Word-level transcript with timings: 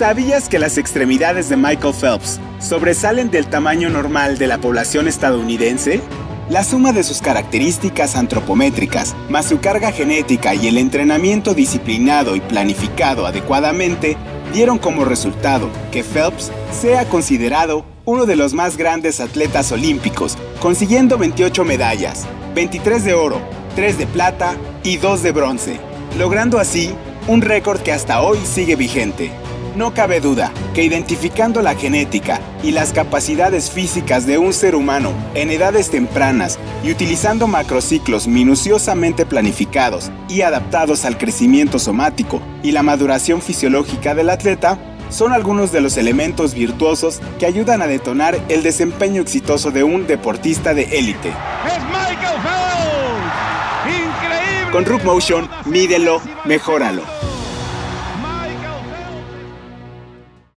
¿Sabías 0.00 0.48
que 0.48 0.58
las 0.58 0.78
extremidades 0.78 1.50
de 1.50 1.58
Michael 1.58 1.92
Phelps 1.92 2.40
sobresalen 2.58 3.30
del 3.30 3.48
tamaño 3.48 3.90
normal 3.90 4.38
de 4.38 4.46
la 4.46 4.56
población 4.56 5.08
estadounidense? 5.08 6.00
La 6.48 6.64
suma 6.64 6.92
de 6.92 7.02
sus 7.02 7.20
características 7.20 8.16
antropométricas, 8.16 9.14
más 9.28 9.44
su 9.44 9.60
carga 9.60 9.92
genética 9.92 10.54
y 10.54 10.68
el 10.68 10.78
entrenamiento 10.78 11.52
disciplinado 11.52 12.34
y 12.34 12.40
planificado 12.40 13.26
adecuadamente, 13.26 14.16
dieron 14.54 14.78
como 14.78 15.04
resultado 15.04 15.68
que 15.92 16.02
Phelps 16.02 16.50
sea 16.72 17.04
considerado 17.04 17.84
uno 18.06 18.24
de 18.24 18.36
los 18.36 18.54
más 18.54 18.78
grandes 18.78 19.20
atletas 19.20 19.70
olímpicos, 19.70 20.38
consiguiendo 20.62 21.18
28 21.18 21.62
medallas, 21.66 22.26
23 22.54 23.04
de 23.04 23.12
oro, 23.12 23.42
3 23.76 23.98
de 23.98 24.06
plata 24.06 24.56
y 24.82 24.96
2 24.96 25.22
de 25.22 25.32
bronce, 25.32 25.78
logrando 26.18 26.58
así 26.58 26.94
un 27.28 27.42
récord 27.42 27.82
que 27.82 27.92
hasta 27.92 28.22
hoy 28.22 28.38
sigue 28.46 28.76
vigente. 28.76 29.30
No 29.76 29.94
cabe 29.94 30.20
duda 30.20 30.52
que 30.74 30.82
identificando 30.82 31.62
la 31.62 31.74
genética 31.74 32.40
y 32.62 32.72
las 32.72 32.92
capacidades 32.92 33.70
físicas 33.70 34.26
de 34.26 34.36
un 34.36 34.52
ser 34.52 34.74
humano 34.74 35.12
en 35.34 35.50
edades 35.50 35.90
tempranas 35.90 36.58
y 36.82 36.90
utilizando 36.90 37.46
macrociclos 37.46 38.26
minuciosamente 38.26 39.24
planificados 39.26 40.10
y 40.28 40.42
adaptados 40.42 41.04
al 41.04 41.18
crecimiento 41.18 41.78
somático 41.78 42.42
y 42.64 42.72
la 42.72 42.82
maduración 42.82 43.40
fisiológica 43.42 44.14
del 44.14 44.30
atleta, 44.30 44.78
son 45.08 45.32
algunos 45.32 45.70
de 45.72 45.80
los 45.80 45.96
elementos 45.96 46.54
virtuosos 46.54 47.20
que 47.38 47.46
ayudan 47.46 47.80
a 47.80 47.86
detonar 47.86 48.40
el 48.48 48.62
desempeño 48.62 49.22
exitoso 49.22 49.70
de 49.70 49.84
un 49.84 50.06
deportista 50.06 50.74
de 50.74 50.82
élite. 50.98 51.28
¡Es 51.28 51.82
Michael 51.84 52.40
Phelps! 52.42 53.86
¡Increíble! 53.86 54.72
Con 54.72 54.84
Rook 54.84 55.04
Motion, 55.04 55.48
mídelo, 55.64 56.20
mejóralo. 56.44 57.29